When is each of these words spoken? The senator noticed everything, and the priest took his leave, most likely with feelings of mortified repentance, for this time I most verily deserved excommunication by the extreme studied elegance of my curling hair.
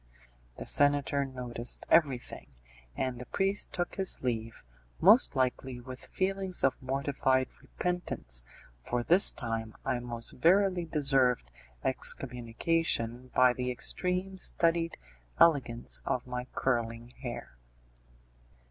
The 0.57 0.65
senator 0.65 1.25
noticed 1.25 1.85
everything, 1.87 2.47
and 2.95 3.19
the 3.19 3.27
priest 3.27 3.71
took 3.71 3.97
his 3.97 4.23
leave, 4.23 4.63
most 4.99 5.35
likely 5.35 5.79
with 5.79 6.07
feelings 6.07 6.63
of 6.63 6.81
mortified 6.81 7.49
repentance, 7.61 8.43
for 8.79 9.03
this 9.03 9.31
time 9.31 9.75
I 9.85 9.99
most 9.99 10.31
verily 10.31 10.85
deserved 10.85 11.51
excommunication 11.83 13.29
by 13.35 13.53
the 13.53 13.69
extreme 13.69 14.39
studied 14.39 14.97
elegance 15.39 16.01
of 16.03 16.25
my 16.25 16.45
curling 16.55 17.09
hair. 17.21 17.59